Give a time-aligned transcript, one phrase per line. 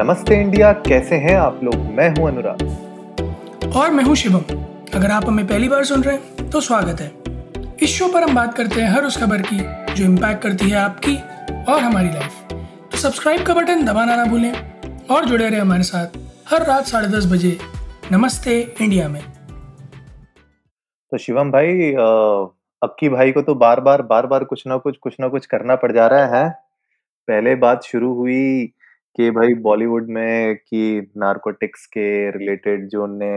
[0.00, 1.74] नमस्ते इंडिया कैसे हैं आप लोग?
[1.94, 4.44] मैं हूँ अनुराग। और मैं हूँ शिवम।
[4.94, 7.08] अगर आप हमें पहली बार सुन रहे हैं तो स्वागत है।
[7.82, 9.58] इस शो पर हम बात करते हैं हर उस खबर की
[9.94, 11.16] जो इम्पैक्ट करती है आपकी
[11.64, 12.54] और हमारी लाइफ
[12.92, 14.52] तो सब्सक्राइब का बटन दबाना ना भूलें
[15.06, 16.18] और जुड़े रहे हमारे साथ
[16.52, 17.56] हर रात साढ़े दस बजे
[18.12, 19.22] नमस्ते इंडिया में।
[21.12, 21.92] तो शिवम भाई
[22.82, 25.76] अक्की भाई को तो बार बार बार बार कुछ ना कुछ कुछ ना कुछ करना
[25.76, 26.50] पड़ जा रहा है।
[27.28, 28.72] पहले बात शुरू हुई
[29.18, 33.32] कि भाई बॉलीवुड में कि नारकोटिक्स के रिलेटेड जो उनने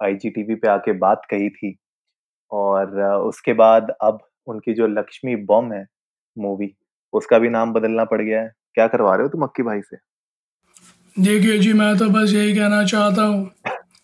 [0.00, 1.76] आईजीटीवी पे आके बात कही थी
[2.50, 5.86] और उसके बाद अब उनकी जो लक्ष्मी बॉम है
[6.36, 6.74] मूवी
[7.12, 9.96] उसका भी नाम बदलना पड़ गया है। क्या करवा रहे हो तुम अक्की भाई से?
[11.16, 13.50] देखिए जी, मैं तो बस यही कहना चाहता हूँ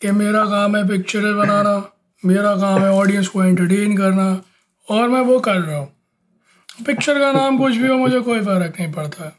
[0.02, 1.77] कि मेरा काम है पिक्चरें बनाना,
[2.22, 4.28] मेरा काम है ऑडियंस को एंटरटेन करना
[4.88, 5.88] और मैं वो कर रहा हूँ।
[6.86, 9.32] पिक्चर का नाम कुछ भी हो, मुझे कोई फ़र्क नहीं पड़ता।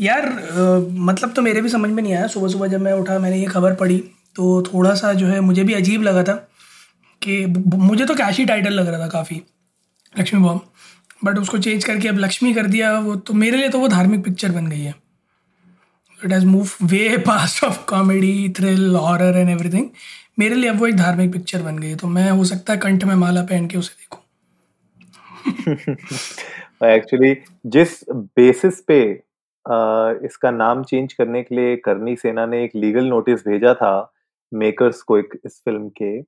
[0.00, 3.18] यार आ, मतलब तो मेरे भी समझ में नहीं आया। सुबह सुबह जब मैं उठा
[3.18, 3.98] मैंने ये खबर पढ़ी
[4.36, 6.34] तो थोड़ा सा जो है मुझे भी अजीब लगा था
[7.22, 9.40] कि मुझे तो कैशी टाइटल लग रहा था काफ़ी
[10.14, 10.60] लक्ष्मी बॉम
[11.24, 14.24] बट उसको चेंज करके अब लक्ष्मी कर दिया वो तो मेरे लिए तो वो धार्मिक
[14.24, 14.94] पिक्चर बन गई है।
[16.24, 19.88] It has move way past of comedy thrill horror and everything
[20.38, 23.04] मेरे लिए अब वो एक धार्मिक पिक्चर बन गई तो मैं हो सकता है कंठ
[23.04, 24.22] में माला पहन के उसे देखूँ।
[26.80, 27.34] एक्चुअली
[27.66, 29.00] जिस बेसिस पे
[30.26, 33.92] इसका नाम चेंज करने के लिए करनी सेना ने एक लीगल नोटिस भेजा था
[34.52, 36.18] मेकर्स को एक इस फ़िल्म के,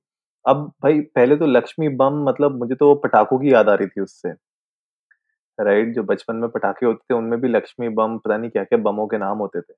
[0.45, 4.01] अब भाई पहले तो लक्ष्मी बम मतलब मुझे तो पटाखों की याद आ रही थी
[4.01, 4.29] उससे।
[5.59, 8.79] राइट जो बचपन में पटाखे होते थे, उनमें भी लक्ष्मी बम, पता नहीं क्या क्या
[8.81, 9.73] बमों के नाम होते थे।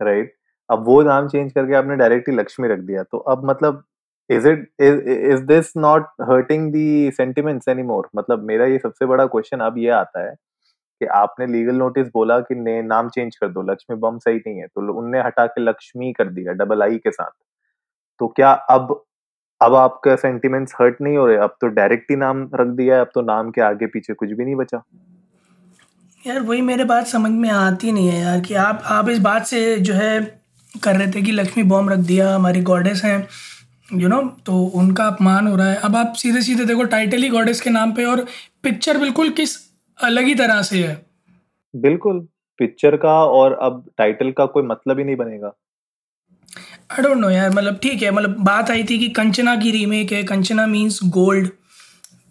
[0.00, 0.34] राइट
[0.68, 3.84] अब वो नाम चेंज करके आपने डायरेक्टली लक्ष्मी रख दिया तो अब मतलब
[4.30, 9.26] is it is this not hurting the sentiments any more मतलब मेरा ये सबसे बड़ा
[9.26, 10.34] क्वेश्चन अब ये आता है
[11.00, 14.58] कि आपने लीगल नोटिस बोला कि ने नाम चेंज कर दो, लक्ष्मी बम सही नहीं
[14.58, 17.30] है तो उनने हटा के लक्ष्मी कर दिया डबल आई के साथ।
[18.20, 19.04] तो क्या अब
[19.60, 21.36] अब आपका सेंटिमेंट्स हर्ट नहीं हो रहे?
[21.36, 24.30] अब तो डायरेक्ट ही नाम रख दिया है, अब तो नाम के आगे पीछे कुछ
[24.30, 24.82] भी नहीं बचा।
[26.20, 29.46] यार वही मेरे बात समझ में आती नहीं है यार कि आप आप इस बात
[29.46, 30.20] से जो है
[30.72, 33.26] कर रहे थे कि लक्ष्मी बॉम्ब रख दिया, हमारी गॉडेस हैं।
[33.88, 36.84] यू you नो know, तो उनका अपमान हो रहा है। अब आप सीधे सीधे देखो
[36.84, 38.24] टाइटल ही गॉडेस के नाम पे और
[38.62, 39.56] पिक्चर बिल्कुल किस
[39.98, 41.06] अलग ही तरह से है।
[41.74, 42.18] बिल्कुल
[42.58, 45.52] पिक्चर का और अब टाइटल का कोई मतलब ही नहीं बनेगा।
[46.90, 50.12] आई डोंट नो यार मतलब ठीक है मतलब बात आई थी कि कंचना की रीमेक
[50.12, 51.48] है। कंचना मीन्स गोल्ड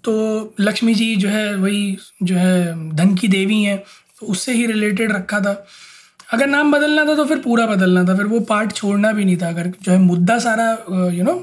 [0.04, 0.14] तो
[0.60, 3.78] लक्ष्मी जी जो है वही जो है धन की देवी हैं।
[4.20, 5.54] तो उससे ही रिलेटेड रखा था।
[6.30, 9.38] अगर नाम बदलना था तो फिर पूरा बदलना था फिर वो पार्ट छोड़ना भी नहीं
[9.38, 10.72] था। अगर जो है मुद्दा सारा
[11.14, 11.34] यू नो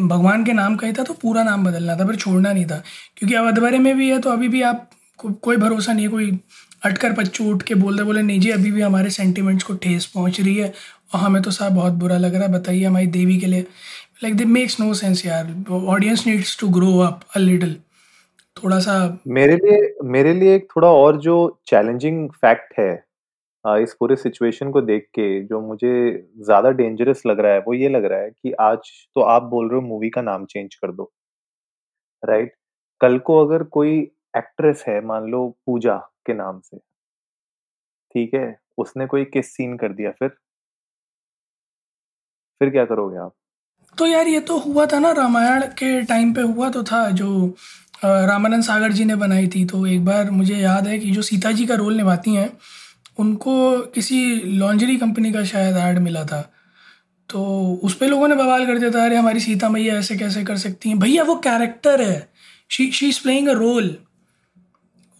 [0.00, 2.82] भगवान के नाम का ही था तो पूरा नाम बदलना था फिर छोड़ना नहीं था।
[3.16, 6.10] क्योंकि अब अधवरे में भी है तो अभी भी आप को, कोई भरोसा नहीं है
[6.10, 6.38] कोई
[6.84, 10.40] अटकर पच्चू उठ के बोलते बोले नहीं जी अभी भी हमारे सेंटिमेंट्स को ठेस पहुँच
[10.40, 10.72] रही है
[11.14, 13.66] और हमें तो साहब बहुत बुरा लग रहा है बताइए हमारी देवी के लिए।
[14.22, 17.76] Like that makes no sense यार। Audience needs to grow up a little
[18.56, 22.90] थोड़ा सा मेरे लिए मेरे लिए एक थोड़ा और जो चैलेंजिंग फैक्ट है
[23.76, 25.90] इस पूरे सिचुएशन को देख के जो मुझे
[26.40, 29.68] ज़्यादा डेंजरस लग रहा है, वो ये लग रहा है कि आज तो आप बोल
[29.70, 31.10] रहे हो मूवी का नाम चेंज कर दो।
[32.22, 32.54] राइट?
[33.00, 33.98] कल को अगर कोई
[34.36, 35.96] एक्ट्रेस है मान लो पूजा
[36.26, 36.78] के नाम से
[38.14, 38.58] ठीक है?
[38.78, 40.28] उसने कोई किस सीन कर दिया फिर?
[42.60, 43.34] फिर क्या करोगे आप?
[43.98, 47.28] तो यार ये तो हुआ था ना रामायण के टाइम पे हुआ तो था जो
[48.04, 51.52] रामानंद सागर जी ने बनाई थी, तो एक बार मुझे याद है कि जो सीता
[51.52, 52.50] जी का रोल निभाती हैं
[53.18, 56.52] उनको किसी लॉन्जरी कंपनी का शायद ऐड मिला था।
[57.30, 57.42] तो
[57.82, 60.56] उस पर लोगों ने बवाल कर दिया था, अरे, हमारी सीता मैया ऐसे कैसे कर
[60.56, 60.98] सकती हैं?
[60.98, 62.28] भैया, वो कैरेक्टर है।
[62.70, 63.96] She she is playing a role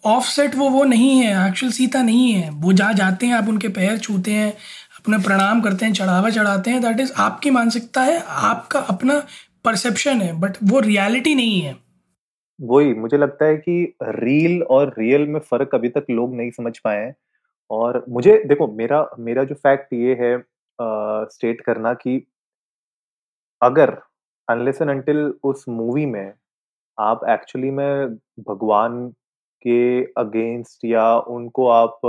[0.04, 3.48] of set वो वो नहीं है एक्चुअल सीता नहीं है। वो जहाँ जाते हैं, आप
[3.48, 4.52] उनके पैर छूते हैं,
[5.00, 9.26] अपने प्रणाम करते हैं, चढ़ावा चढ़ाते हैं दैट इज़ आपकी मानसिकता है, आपका अपना
[9.64, 11.76] परसेप्शन है बट वो रियलिटी नहीं है।
[12.60, 16.78] वही, मुझे लगता है कि रील और रियल में फ़र्क अभी तक लोग नहीं समझ
[16.78, 17.14] पाए हैं।
[17.70, 20.44] और मुझे देखो मेरा मेरा जो फैक्ट ये है
[21.28, 22.26] स्टेट करना कि
[23.62, 23.90] अगर
[24.48, 26.34] अनलेस एंड अनटिल उस मूवी में
[26.98, 29.08] आप एक्चुअली में भगवान
[29.62, 32.00] के अगेंस्ट या उनको आप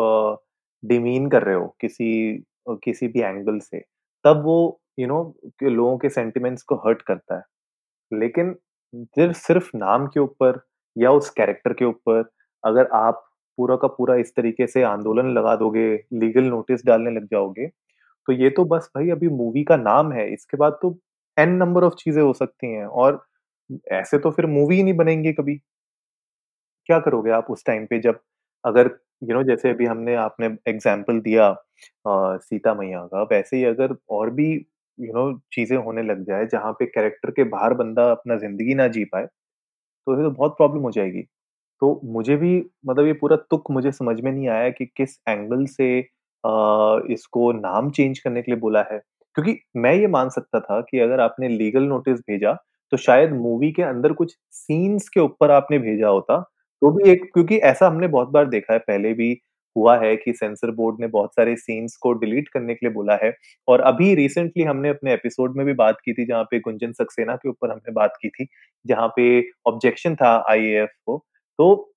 [0.86, 2.38] डिमीन कर रहे हो किसी
[2.70, 3.80] किसी भी एंगल से
[4.26, 7.44] तब वो यू you नो know, लोगों के सेंटिमेंट्स को हर्ट करता है।
[8.14, 8.56] लेकिन
[8.96, 10.62] सिर्फ़ सिर्फ़ नाम के ऊपर
[10.98, 12.30] या उस कैरेक्टर के ऊपर
[12.66, 13.29] अगर आप
[13.60, 17.68] पूरा का पूरा इस तरीके से आंदोलन लगा दोगे लीगल नोटिस डालने लग जाओगे
[18.28, 20.98] तो ये तो बस भाई अभी मूवी का नाम है इसके बाद तो
[21.38, 23.26] एन नंबर ऑफ़ चीज़ें हो सकती हैं और
[23.94, 25.60] ऐसे तो फिर मूवी ही नहीं बनेंगे कभी
[26.90, 28.20] क्या करोगे आप उस टाइम पे जब
[28.64, 33.22] अगर यू you नो know, जैसे अभी हमने आपने एग्ज़ाम्पल दिया अ, सीता मैया का,
[33.26, 34.52] वैसे ही अगर और भी
[34.98, 38.88] यू नो चीज़ें होने लग जाए जहाँ पे कैरेक्टर के बाहर बंदा अपना ज़िंदगी ना
[38.90, 39.26] जी पाए,
[39.78, 41.24] तो ये तो बहुत प्रॉब्लम हो जाएगी।
[41.82, 42.56] तो मुझे भी
[42.86, 45.98] मतलब ये पूरा तुक मुझे समझ में नहीं आया कि किस एंगल से
[47.14, 48.98] इसको नाम चेंज करने के लिए बोला है।
[49.38, 52.54] क्योंकि मैं ये मान सकता था कि अगर आपने लीगल नोटिस भेजा,
[52.92, 56.40] तो शायद मूवी के अंदर कुछ सीन्स के ऊपर आपने भेजा होता,
[56.82, 59.32] तो भी एक क्योंकि ऐसा हमने बहुत बार देखा है, पहले भी
[59.76, 63.18] हुआ है कि सेंसर बोर्ड ने बहुत सारे सीन्स को डिलीट करने के लिए बोला
[63.24, 63.34] है
[63.68, 67.36] और अभी रिसेंटली हमने अपने एपिसोड में भी बात की थी, जहाँ पे गुंजन सक्सेना
[67.36, 68.48] के ऊपर हमने बात की थी,
[68.86, 71.24] जहाँ पे ऑब्जेक्शन था आईएएफ को।
[71.60, 71.92] तो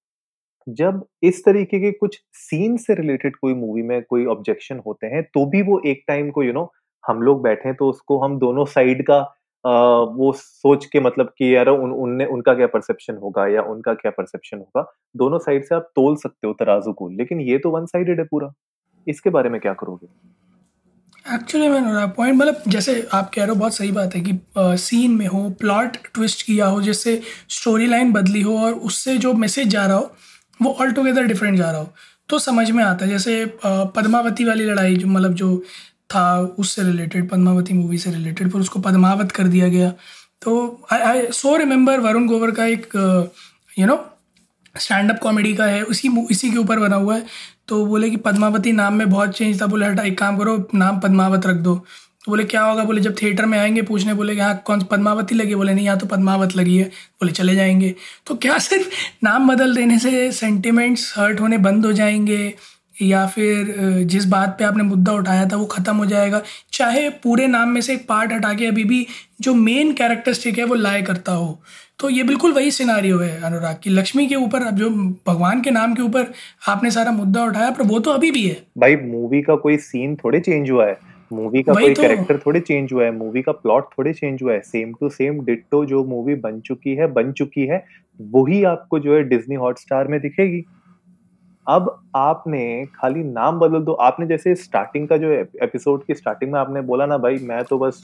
[0.67, 5.23] जब इस तरीके के कुछ सीन से रिलेटेड कोई मूवी में कोई ऑब्जेक्शन होते हैं,
[5.25, 6.70] तो भी वो एक टाइम को यू नो
[7.05, 9.19] हम लोग बैठे हैं तो उसको हम दोनों साइड का
[9.64, 9.70] अ,
[10.17, 14.11] वो सोच के मतलब कि यार उन उनने उनका क्या परसेप्शन होगा या उनका क्या
[14.12, 14.85] परसेप्शन होगा,
[15.17, 18.26] दोनों साइड से आप तोल सकते हो तराजू को, लेकिन ये तो वन साइडेड है
[18.26, 18.53] पूरा।
[19.06, 20.08] इसके बारे में क्या करोगे?
[21.26, 25.10] एक्चुअली मैं पॉइंट मतलब जैसे आप कह रहे हो, बहुत सही बात है कि सीन
[25.10, 29.69] में हो प्लॉट ट्विस्ट किया हो, जिससे स्टोरी लाइन बदली हो और उससे जो मैसेज
[29.69, 30.14] जा रहा हो,
[30.62, 31.92] वो ऑल टुगेदर डिफरेंट जा रहा हो।
[32.28, 35.56] तो समझ में आता है, जैसे पद्मावती वाली लड़ाई जो मतलब जो
[36.10, 39.90] था, उससे रिलेटेड पद्मावती मूवी से रिलेटेड फिर उसको पद्मावत कर दिया गया।
[40.42, 42.88] तो आई आई सो रिमेंबर वरुण गोवर का एक
[43.78, 43.96] you know
[44.78, 47.26] stand up comedy का है, उसी इसी के ऊपर बना हुआ है।
[47.69, 51.00] तो बोले कि पद्मावती नाम में बहुत चेंज था, बोले, हटा, एक काम करो, नाम
[51.00, 51.74] पद्मावत रख दो।
[52.24, 52.84] तो बोले, क्या होगा?
[52.84, 55.54] बोले, जब थिएटर में आएँगे, पूछने बोले यहाँ कौन पद्मावती लगी?
[55.54, 57.94] बोले, नहीं, यहाँ तो पद्मावत लगी है। बोले, चले जाएँगे।
[58.26, 58.88] तो क्या सिर्फ़
[59.24, 62.54] नाम बदल देने से सेंटिमेंट्स हर्ट होने बंद हो जाएँगे।
[63.02, 63.75] या फिर
[64.06, 67.81] जिस बात पे आपने मुद्दा उठाया था वो ख़त्म हो जाएगा चाहे पूरे नाम में
[67.81, 69.06] से एक पार्ट हटा के अभी भी
[69.40, 71.58] जो मेन कैरेक्टरिस्टिक है वो लाए करता हो
[71.99, 74.90] तो ये बिल्कुल वही सिनारियो है अनुराग की लक्ष्मी के ऊपर अब जो
[75.28, 76.32] भगवान के नाम के ऊपर
[76.69, 80.16] आपने सारा मुद्दा उठाया पर वो तो अभी भी है भाई मूवी का कोई सीन
[80.16, 80.96] थोड़े चेंज हुआ है।
[81.31, 84.52] मूवी का कोई तो कैरेक्टर थोड़े चेंज हुआ है, मूवी का प्लॉट थोड़े चेंज हुआ
[84.52, 87.84] है। सेम टू सेम डिट्टो जो मूवी बन चुकी है, बन चुकी है,
[88.20, 90.64] वही आपको जो है डिज्नी हॉटस्टार में दिखेगी।
[91.67, 92.62] अब आपने
[92.94, 97.06] खाली नाम बदल दो। आपने जैसे स्टार्टिंग का जो एपिसोड की स्टार्टिंग में आपने बोला
[97.06, 98.03] ना भाई मैं तो बस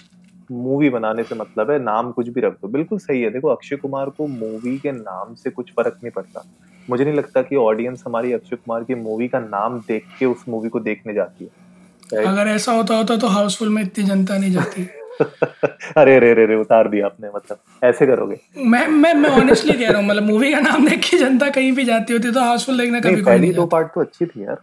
[0.51, 3.77] मूवी बनाने से मतलब है, नाम कुछ भी रख दो। बिल्कुल सही है, देखो अक्षय
[3.77, 6.45] कुमार को मूवी के नाम से कुछ फ़र्क नहीं पड़ता।
[6.89, 10.45] मुझे नहीं लगता कि ऑडियंस हमारी अक्षय कुमार की मूवी का नाम देख के उस
[10.49, 14.53] मूवी को देखने जाती है, अगर ऐसा होता होता तो हाउसफुल में इतनी जनता नहीं
[14.53, 14.87] जाती।
[15.21, 16.55] अरे, अरे, अरे!
[16.57, 18.37] उतार दिया आपने मतलब ऐसे करोगे?
[18.67, 21.73] मैं मैं मैं ऑनेस्टली कह रहा हूँ मतलब मूवी का नाम देख के जनता कहीं
[21.73, 24.27] भी जाती होती तो हाउसफुल देखने कभी कोई पहली नहीं 2 जाता पार्ट तो अच्छी
[24.27, 24.59] थी यार।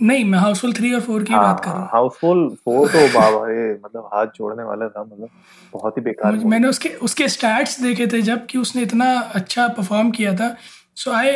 [0.00, 3.06] नहीं मैं हाउसफुल थ्री और फोर की हाँ, बात कर रहा हाँ, हाउसफुल 4 तो
[3.20, 3.72] बाबा रे!
[3.84, 5.28] मतलब हाथ जोड़ने वाला था मतलब
[5.72, 10.10] बहुत ही बेकार मैंने उसके उसके स्टैट्स देखे थे जब कि उसने इतना अच्छा परफॉर्म
[10.10, 10.54] किया था
[10.96, 11.32] सो आई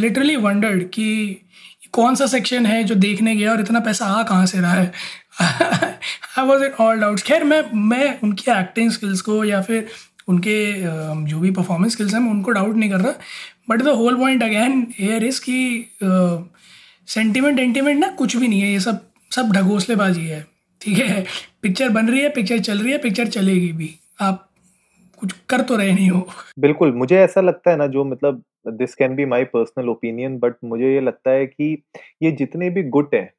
[0.00, 1.08] लिटरली वंडर्ड कि
[1.92, 4.92] कौन सा सेक्शन है जो देखने गया और इतना पैसा आ कहाँ से रहा है
[5.40, 9.86] I was in all doubts खैर मैं मैं उनकी एक्टिंग स्किल्स को या फिर
[10.28, 10.56] उनके
[11.26, 13.12] जो भी परफॉर्मेंस स्किल्स हैं मैं उनको डाउट नहीं कर रहा।
[13.70, 15.86] But the whole point again here is कि
[17.08, 19.00] सेंटिमेंट एंटीमेंट ना कुछ भी नहीं है। ये सब
[19.30, 20.44] सब ढगोसलेबाजी है।
[20.80, 21.24] ठीक है?
[21.62, 23.90] पिक्चर बन रही है पिक्चर चल रही है पिक्चर चलेगी भी।
[24.20, 24.44] आप
[25.22, 26.26] कुछ कर तो रहे नहीं हो।
[26.58, 30.54] बिल्कुल, मुझे ऐसा लगता है ना जो मतलब this can be my personal opinion but
[30.64, 31.72] मुझे ये लगता है कि
[32.22, 33.30] ये जितने भी गुट हैं,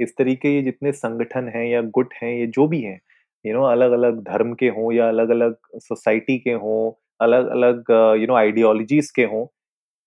[0.00, 3.00] इस तरीके ये जितने संगठन हैं या गुट हैं, ये जो भी हैं,
[3.44, 7.84] यू नो अलग-अलग धर्म के हों या अलग-अलग सोसाइटी के हों, अलग-अलग
[8.20, 9.46] यू नो आइडियोलॉजीज़ के हों,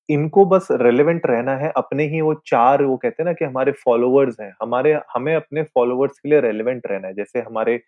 [0.10, 3.72] इनको बस रेलेवेंट रहना है अपने ही वो चार वो कहते हैं ना कि हमारे
[3.86, 7.80] फॉलोवर्स हैं, हमारे हमें अपने फॉलोवर्स के लिए रेलेवेंट रहना है। जैसे हमारे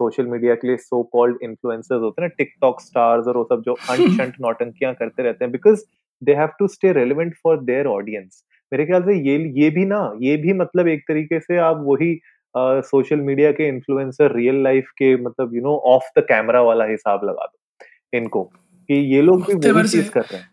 [0.00, 3.62] सोशल मीडिया के लिए सो कॉल्ड इन्फ्लुएंसर्स होते हैं ना टिकटॉक स्टार्स और वो सब
[3.66, 5.84] जो अंट-शंट नौटंकियाँ करते रहते हैं because
[6.22, 8.44] they have to stay relevant for their audience.
[8.72, 12.18] मेरे ख्याल से ये ये भी ना ये भी मतलब एक तरीके से आप वही
[12.54, 17.24] सोशल मीडिया के इन्फ्लुएंसर रियल लाइफ के मतलब you know off the camera वाला हिसाब
[17.24, 20.48] लगा दो इनको, कि ये लोग भी वही चीज़ कर रहे हैं।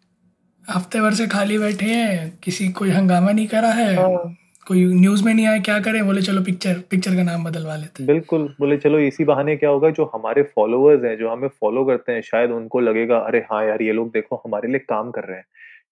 [0.65, 4.35] हफ़्ते भर से खाली बैठे हैं किसी कोई हंगामा नहीं करा है हाँ।
[4.67, 8.03] कोई न्यूज़ में नहीं आया क्या करें बोले चलो पिक्चर पिक्चर का नाम बदलवा लेते
[8.03, 11.83] हैं बिल्कुल, बोले चलो इसी बहाने क्या होगा जो हमारे फॉलोअर्स हैं, जो हमें फॉलो
[11.85, 15.23] करते हैं, शायद उनको लगेगा अरे हाँ यार, ये लोग देखो हमारे लिए काम कर
[15.23, 15.45] रहे हैं,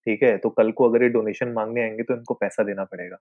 [0.08, 0.38] ठीक है?
[0.38, 3.18] तो कल को अगर ये डोनेशन मांगने आएँगे तो इनको पैसा देना पड़ेगा।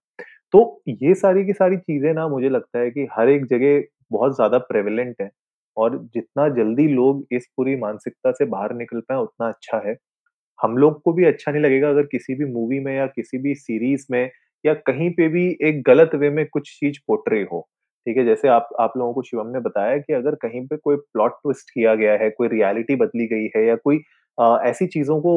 [0.54, 3.82] तो ये सारी की सारी चीज़ें ना मुझे लगता है कि हर एक जगह
[4.12, 5.30] बहुत ज़्यादा प्रेवलेंट है
[5.76, 9.96] और जितना जल्दी लोग इस पूरी मानसिकता से बाहर निकल पाए उतना अच्छा है।
[10.58, 13.54] हम लोग को भी अच्छा नहीं लगेगा अगर किसी भी मूवी में या किसी भी
[13.56, 14.30] सीरीज़ में
[14.64, 17.60] या कहीं पे भी एक गलत वे में कुछ चीज़ पोट्रे हो,
[18.06, 18.24] ठीक है?
[18.24, 21.70] जैसे आप आप लोगों को शिवम ने बताया कि अगर कहीं पे कोई प्लॉट ट्विस्ट
[21.72, 23.98] किया गया है, कोई रियलिटी बदली गई है या कोई
[24.68, 25.32] ऐसी चीज़ों को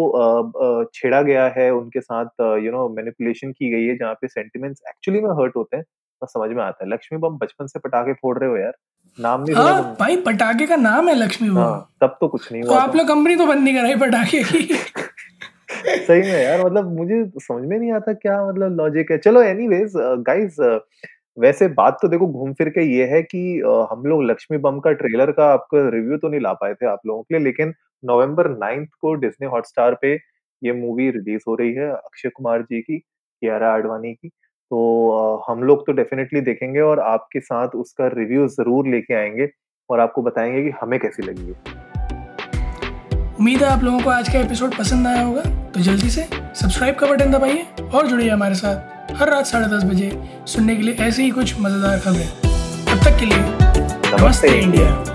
[0.96, 5.22] छेड़ा गया है उनके साथ यू नो मैनिपुलेशन की गई है जहाँ पे सेंटिमेंट्स एक्चुअली
[5.22, 5.84] में हर्ट होते हैं
[6.22, 8.74] तो समझ में आता है। लक्ष्मी बम बचपन से पटाखे फोड़ रहे हो यार
[9.20, 12.64] नाम नहीं हाँ, भाई पटाखे का नाम है लक्ष्मी बम हाँ, तब तो कुछ नहीं
[12.64, 14.62] तो हुआ तो आप लोग कंपनी तो बंद नहीं कराई पटाखे। की
[16.08, 19.94] सही में यार मतलब मुझे समझ में नहीं आता क्या मतलब लॉजिक है। चलो एनीवेज
[20.28, 20.56] गाइस
[21.38, 23.40] वैसे बात तो देखो घूम फिर के ये है कि
[23.92, 27.00] हम लोग लक्ष्मी बम का ट्रेलर का आपका रिव्यू तो नहीं ला पाए थे आप
[27.08, 27.74] लोगों के लिए, लेकिन
[28.04, 30.14] नवंबर नाइन्थ को डिज्नी हॉटस्टार पे
[30.62, 35.64] ये मूवी रिलीज़ हो रही है अक्षय कुमार जी की, कियारा आडवाणी की। तो हम
[35.64, 39.50] लोग तो डेफिनेटली देखेंगे और आपके साथ उसका रिव्यू ज़रूर लेके आएँगे
[39.90, 41.82] और आपको बताएँगे कि हमें कैसी लगी है
[43.40, 46.96] उम्मीद है आप लोगों को आज का एपिसोड पसंद आया होगा तो जल्दी से सब्सक्राइब
[46.96, 50.12] का बटन दबाइए और जुड़िए हमारे साथ। हर रात साढ़े दस बजे
[50.48, 52.28] सुनने के लिए ऐसी ही कुछ मज़ेदार खबरें।
[52.86, 55.13] तब तक के लिए नमस्ते इंडिया।